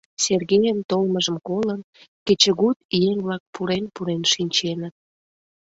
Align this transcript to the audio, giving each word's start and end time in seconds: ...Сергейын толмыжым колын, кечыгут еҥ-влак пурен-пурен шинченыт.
...Сергейын 0.23 0.79
толмыжым 0.89 1.37
колын, 1.47 1.81
кечыгут 2.25 2.77
еҥ-влак 3.07 3.43
пурен-пурен 3.53 4.23
шинченыт. 4.31 4.95